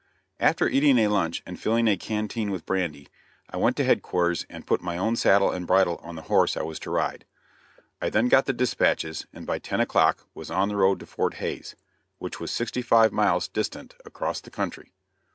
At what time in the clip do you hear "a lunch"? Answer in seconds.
0.97-1.43